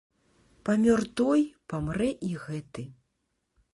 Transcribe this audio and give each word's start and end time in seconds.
Памёр 0.69 1.01
той, 1.21 1.41
памрэ 1.73 2.09
і 2.29 2.33
гэты. 2.47 2.83